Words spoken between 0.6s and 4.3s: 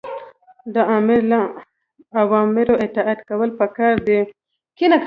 د آمر له اوامرو اطاعت کول پکار دي.